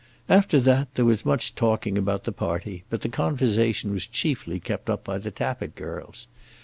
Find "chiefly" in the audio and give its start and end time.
4.07-4.59